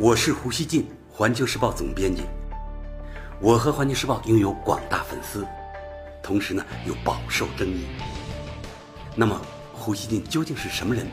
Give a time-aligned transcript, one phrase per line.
[0.00, 2.22] 我是胡锡进，环球时报总编辑。
[3.40, 5.44] 我和环球时报拥有广大粉丝，
[6.22, 7.84] 同时呢又饱受争议。
[9.16, 9.42] 那么，
[9.72, 11.04] 胡锡进究竟是什么人？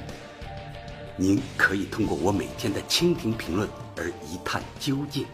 [1.17, 3.67] 您可以通过我每天的蜻蜓评论
[3.97, 5.25] 而一探究竟。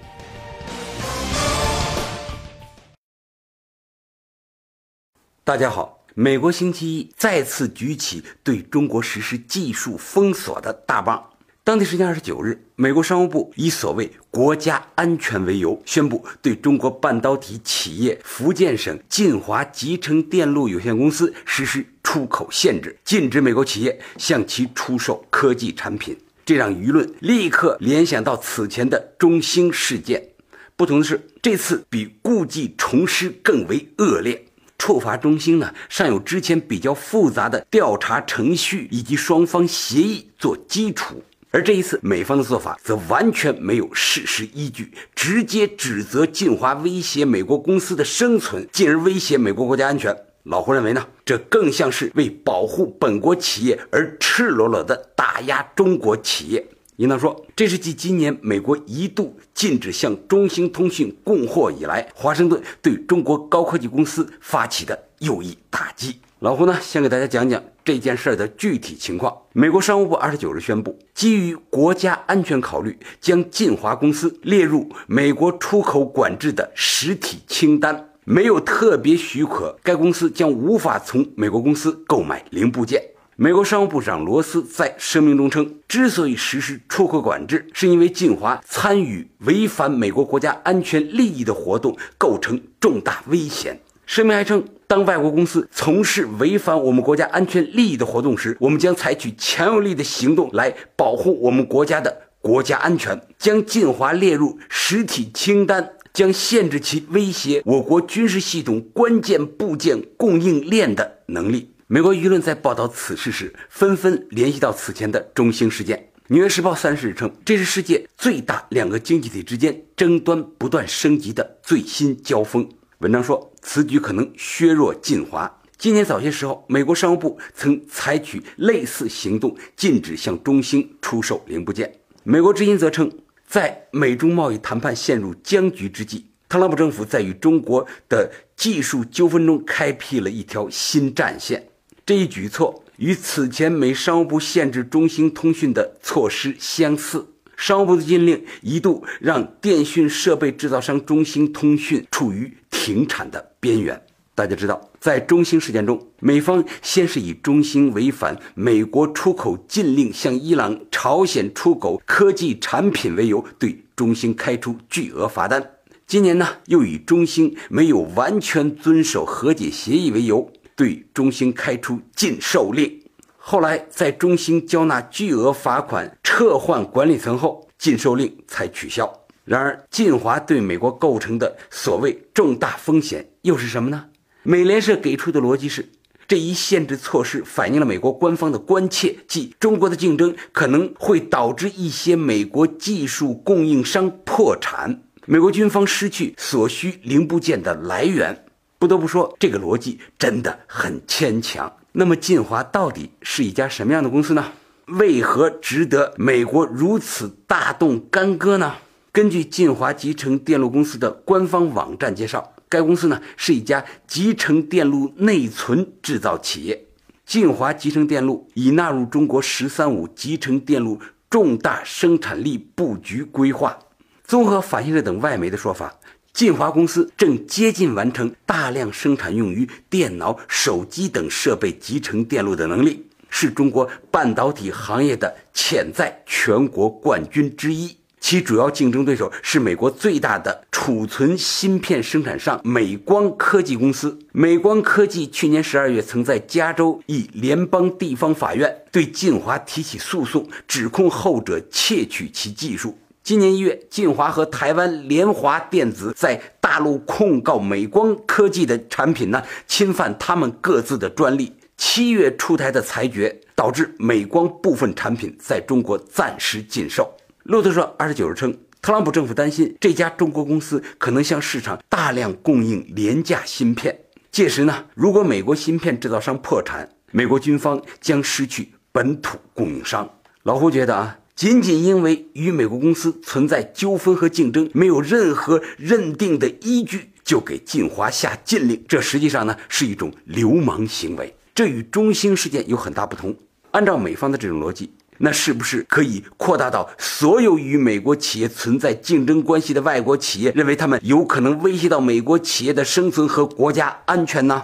[5.43, 11.27] 大家好，美国星期一再次举起对中国实施技术封锁的大棒。
[11.63, 26.17] 当地时间二十九日，美国商务部以所谓国家安全为由，宣布对中国半导体企业福建省晋华集成电路有限公司实施出口限制，禁止美国企业向其出售科技产品。
[26.43, 30.29] 这让舆论立刻联想到此前的中兴事件。
[30.75, 34.47] 不同的是，这次比故技重施更为恶劣。
[34.79, 41.21] 处罚中兴呢，尚有之前比较复杂的调查程序以及双方协议做基础。
[41.53, 50.15] 而这一次，美方的做法则完全没有事实依据，直接指责晋华威胁美国公司的生存，进而威胁美国国家安全。
[50.43, 56.65] 老胡认为呢，这更像是为保护本国企业而赤裸裸的打压中国企业。
[56.95, 66.15] 应当说，这是继今年美国一度禁止向中兴通讯供货以来，华盛顿对中国高科技公司发起的又一打击。
[66.41, 69.31] 老胡呢，先给大家讲讲这件事的具体情况。
[69.53, 78.09] 美国商务部二十九日宣布，基于国家安全考虑，将晋华公司列入美国出口管制的实体清单。
[78.23, 82.99] 没有特别许可，该公司将无法从美国公司购买零部件。
[83.35, 93.79] 美国商务部长罗斯在声明中称，之所以实施出口管制，是因为晋华参与违反美国国家安全利益的活动，构成重大危险。
[94.11, 103.17] 声明还称，当外国公司从事违反我们国家安全利益的活动时，我们将采取强有力的行动来保护我们国家的国家安全。
[103.39, 111.71] 将晋华列入实体清单，将限制其威胁我国军事系统关键部件供应链的能力。
[111.87, 115.97] 美国舆论在报道此事时，纷纷联系到此前的中兴事件。
[116.27, 122.67] 《纽约时报》三十日称，这是世界最大两个经济体之间争端不断升级的最新交锋。
[123.01, 125.51] 文章说，此举可能削弱进华。
[125.75, 131.91] 今年早些时候，美国商务部曾采取类似行动，禁止向中兴出售零部件。
[132.23, 133.11] 美国之音则称，
[133.47, 141.69] 在美中贸易谈判陷入僵局之际，特朗普政府在与中国的技术纠纷中开辟了一条新战线。
[142.05, 147.30] 这一举措与此前美商务部限制中兴通讯的措施相似。
[147.61, 154.01] 商务部的禁令一度让电讯设备制造商中兴通讯处于停产的边缘。
[154.33, 165.63] 大家知道，在中兴事件中，美方先是以中兴违反美国出口禁令向伊朗、朝鲜出口科技产品为由，对中兴开出巨额罚单。
[166.07, 173.00] 今年呢，又以中兴没有完全遵守和解协议为由，对中兴开出禁售令。
[173.43, 179.11] 后来，在中兴交纳巨额罚款、撤换管理层后，禁售令才取消。
[179.43, 184.05] 然而，晋华对美国构成的所谓重大风险又是什么呢？
[184.43, 185.89] 美联社给出的逻辑是，
[186.27, 198.45] 这一限制措施反映了美国官方的关切，即中国的竞争可能会导致一些美国技术供应商破产，美国军方失去所需零部件的来源。
[198.77, 201.71] 不得不说，这个逻辑真的很牵强。
[201.93, 204.53] 那么，晋华到底是一家什么样的公司呢？
[204.85, 208.75] 为何值得美国如此大动干戈呢？
[209.11, 216.85] 根据晋华集成电路公司的官方网站介绍，该公司呢是一家集成电路内存制造企业。
[217.25, 220.97] 晋华集成电路已纳入中国“十三五”集成电路
[221.29, 223.77] 重大生产力布局规划。
[224.23, 225.93] 综合法新社等外媒的说法。
[226.33, 237.95] 晋华公司正接近完成大量生产用于电脑、手机等设备集成电路的能力，是中国半导体行业的潜在全国冠军之一。
[238.19, 244.19] 其主要竞争对手是美国最大的储存芯片生产商美光科技公司。
[244.31, 252.95] 美光科技去年十二月曾在加州一联邦地方法院对晋华提起诉讼，指控后者窃取其技术。
[253.23, 261.55] 今年一月，晋华和台湾联华电子在大陆控告美光科技的产品呢，侵犯他们各自的专利。
[261.77, 267.11] 七月出台的裁决导致美光部分产品在中国暂时禁售。
[267.43, 273.99] 路透社二十九日称，特朗普政府担心这家中国公司可能向市场大量供应廉价芯片，
[274.31, 280.09] 届时呢，如果美国芯片制造商破产，美国军方将失去本土供应商。
[280.43, 281.17] 老胡觉得啊。
[281.35, 291.35] 仅仅因为与美国公司存在纠纷和竞争，没有任何认定的依据，就给晋华下禁令，这实际上呢是一种流氓行为。
[291.55, 293.35] 这与中兴事件有很大不同。
[293.71, 294.91] 按照美方的这种逻辑。
[295.23, 304.63] 那是不是可以扩大到所有与美国企业存在竞争关系的外国企业，认为他们有可能威胁到美国企业的生存和国家安全呢？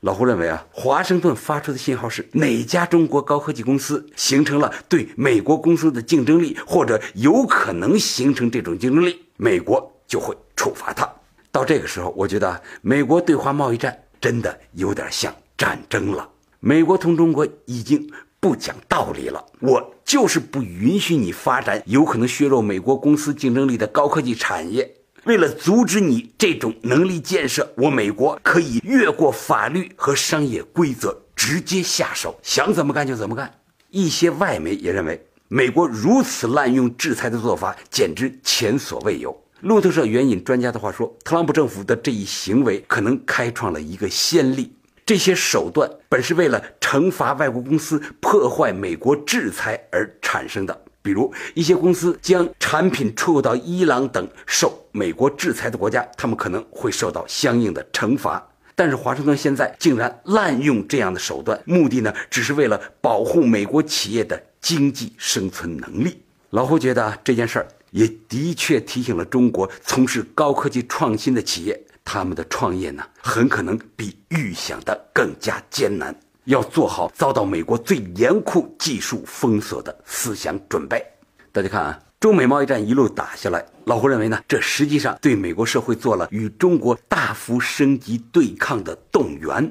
[0.00, 11.08] 老胡认为啊，华盛顿发出的信号是哪家中国高科技公司形成了对美国公司的竞争力，或者有可能形成这种竞争力，美国就会处罚他。
[11.50, 16.28] 到这个时候，我觉得美国对华贸易战真的有点像战争了。
[16.60, 18.08] 美国同中国已经。
[18.40, 24.88] 不讲道理了，我就是不允许你发展有可能削弱美国公司竞争力的高科技产业。
[25.28, 33.52] 为了阻止你这种能力建设，我美国可以越过法律和商业规则，直接下手，想怎么干就怎么干。
[33.90, 39.38] 一些外媒也认为，美国如此滥用制裁的做法简直前所未有。
[39.60, 44.72] 路透社援引专家的话说，特朗普政府的这一行为可能开创了一个先例。
[45.04, 58.46] 这些手段本是为了惩罚外国公司破坏美国制裁而产生的，比如一些公司将产品出口到伊朗等受美国制裁的国家，他们可能会受到相应的惩罚。
[58.74, 66.22] 但是华盛顿现在竟然滥用这样的手段，目的呢，只是为了保护美国企业的经济生存能力。
[66.50, 71.82] 老胡觉得这件事儿也的确提醒了中国从事高科技创新的企业。
[72.04, 76.14] 他们的创业呢，很可能比预想的更加艰难，
[76.48, 81.04] 要做好遭到美国最严酷技术封锁的思想准备。
[81.52, 89.70] 大家看啊，中美贸易战一路打下来，老胡认为呢，这实际上对美国社会做了与中国大幅升级对抗的动员。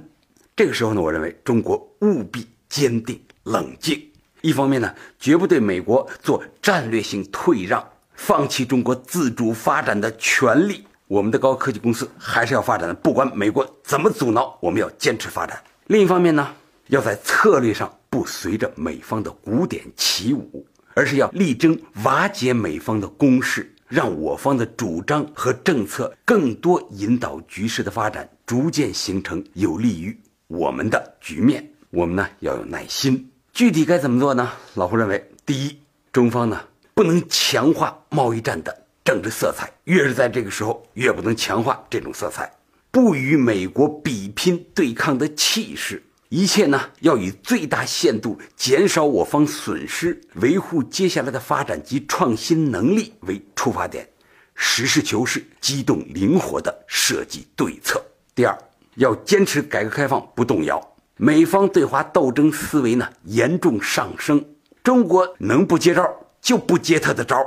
[0.55, 3.99] 这个时候呢，我认为中国务必坚定冷静，
[4.41, 7.83] 一方面呢，绝不对美国做战略性退让，
[8.13, 10.85] 放弃中国自主发展的权利。
[11.07, 15.59] 我们的高科技公司还是要发展的，不管美国怎么阻挠，我们要坚持发展。
[15.87, 16.53] 另一方面呢，
[16.87, 30.17] 要在策略上不随着美方的鼓点起舞，而是要力争瓦解美方的攻势，让我方的主张和政策更多引导局势的发展，逐渐形成有利于
[30.47, 31.71] 我们的局面。
[31.89, 33.31] 我们呢要有耐心。
[33.53, 34.51] 具体该怎么做呢？
[34.75, 35.79] 老胡认为，第一，
[36.11, 36.61] 中方呢
[36.93, 38.83] 不能强化贸易战的。
[39.03, 42.51] 政治色彩越是在这个时候，越不能强化这种色彩，
[42.91, 46.03] 不与美国比拼对抗的气势。
[46.29, 54.09] 一切呢，要以最大限度减少我方损失、维护接下来的发展及创新能力为出发点，
[54.53, 58.03] 实事求是、机动灵活地设计对策。
[58.35, 58.57] 第二，
[58.95, 60.81] 要坚持改革开放不动摇。
[61.15, 64.43] 美方对华斗争思维呢严重上升，
[64.83, 66.07] 中国能不接招
[66.41, 67.37] 就不接他的招。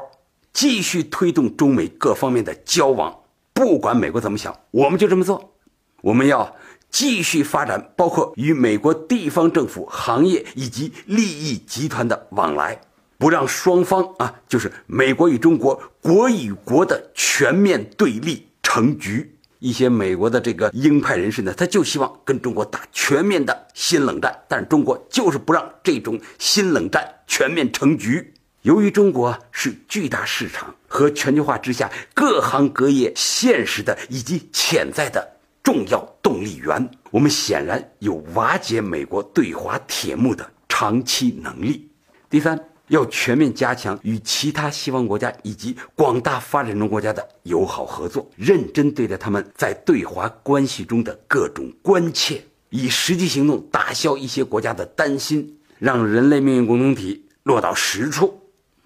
[0.53, 3.17] 继续推动中美各方面的交往，
[3.53, 5.55] 不管美国怎么想，我们就这么做。
[6.01, 6.57] 我们要
[6.91, 12.81] 继续发展，包括与美国地方政府、行业以及利益集团的往来，
[13.17, 19.37] 不让双方啊，就是美国与中国、国与国的全面对立成局。
[19.61, 28.33] 一些美国的这个鹰派人士呢，他就希望跟中国打全面的新冷战，但是中国就是不让这种新冷战全面成局。
[28.63, 41.89] 由于中国是巨大市场和全球化之下各行各业现实的以及潜在的重要动力源，我们显然有瓦解美国对华铁幕的长期能力。
[42.29, 58.39] 第三，要全面加强与其他西方国家以及广大发展中国家的友好合作，认真对待他们在对华关系中的各种关切，以实际行动打消一些国家的担心，让人类命运共同体落到实处。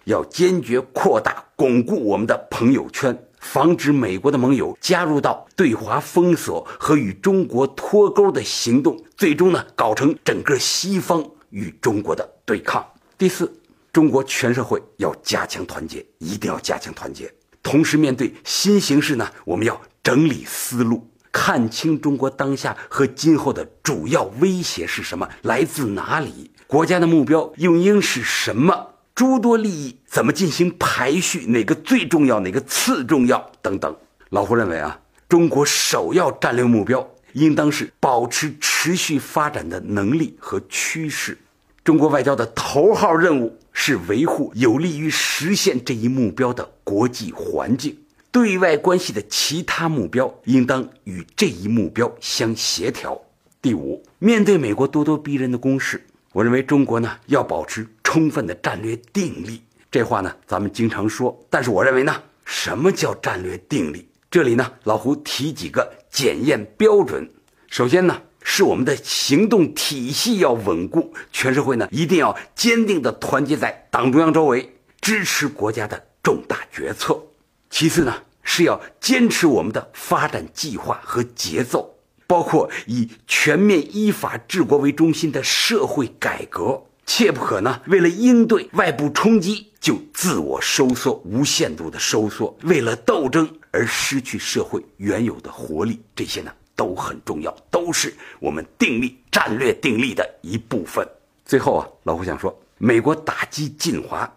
[0.04, 12.84] 要坚决扩大巩固我们的朋友圈，防止美国的盟友加入到对华封锁和与中国脱钩的行动，最终呢搞成整个西方与中国的对抗。
[13.18, 13.52] 第四，
[13.92, 17.32] 中国全社会要加强团结，一定要加强团结。
[17.62, 28.93] 同时，面对新形势呢，我们要整理思路，看清中国当下和今后的主要威胁是什么，来自哪里，国家的目标又应是什么。
[29.14, 31.46] 诸多利益怎么进行排序？
[31.46, 32.40] 哪个最重要？
[32.40, 33.52] 哪个次重要？
[33.62, 33.96] 等等。
[34.30, 41.38] 老胡认为啊，中国首要战略目标应当是保持持续发展的能力和趋势。
[41.84, 47.96] 中国外交的头号任务是维护有利于实现这一目标的国际环境。
[48.32, 53.20] 对外关系的其他目标应当与这一目标相协调。
[53.62, 56.04] 第五，面对美国咄咄逼人的攻势，
[56.34, 57.88] 我认为中国呢要保持。
[58.14, 59.60] 充分的战略定力，
[59.90, 62.14] 这话呢，咱们经常说，但是我认为呢，
[62.44, 64.08] 什么叫战略定力？
[64.30, 67.28] 这里呢，老胡提几个检验标准。
[67.66, 77.20] 首先呢，是我们的行动体系要稳固，全社会呢一定要坚定地团结在党中央周围，支持国家的重大决策。
[77.68, 78.14] 其次呢，
[78.44, 81.93] 是要坚持我们的发展计划和节奏，
[82.34, 86.82] 包括以全面依法治国为中心的社会改革。
[87.06, 87.80] 切不可呢！
[87.86, 101.06] 为了应对外部冲击，就自我收缩、无限度的收缩；为了斗争而失去社会原有的活力，这些呢都很重要，都是我们定力、战略定力的一部分。
[101.44, 104.28] 最后啊，老胡想说，美国打击进华，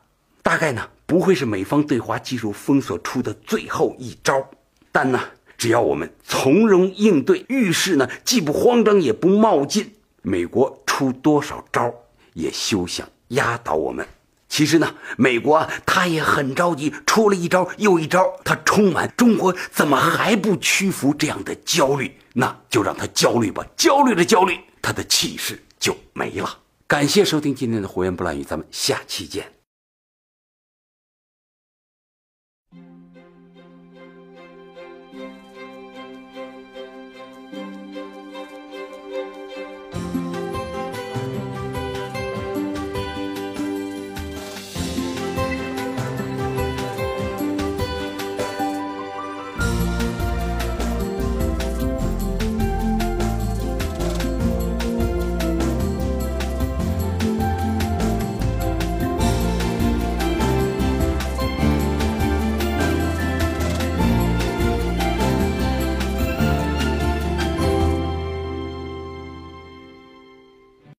[0.44, 4.48] 大概呢不会是美方对华技术封锁出的最后一招，
[4.92, 5.20] 但呢，
[5.58, 11.92] 只要我们从容应对，遇事呢既不慌张也不冒进，美国出多少招？
[12.34, 14.06] 也休想压倒我们。
[14.50, 22.12] 其实呢，美国啊，他也很着急，出了一招又一招，他充满中国怎么还不屈服这样的焦虑？
[22.34, 26.60] 那就让他焦虑吧，焦虑的焦虑，他的气势就没了。
[26.88, 29.57] 感谢收听今天的胡言不乱语，咱们下期见。